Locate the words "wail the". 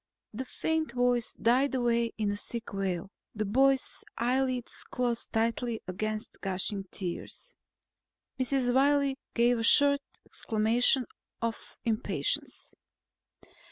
2.73-3.45